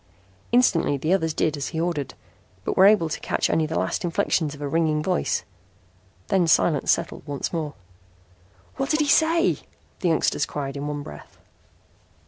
[0.51, 2.15] Instantly the others did as he ordered,
[2.65, 5.43] but were able to catch only the last inflections of a ringing voice.
[6.29, 7.75] Then silence settled once more.
[8.77, 9.59] "What did he say,"
[9.99, 11.37] the youngsters cried in one breath.